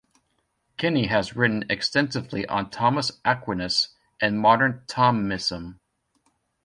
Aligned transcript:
Kenny 0.77 1.05
has 1.05 1.35
written 1.35 1.63
extensively 1.69 2.43
on 2.47 2.71
Thomas 2.71 3.11
Aquinas 3.23 3.89
and 4.19 4.39
modern 4.39 4.81
Thomism. 4.87 5.77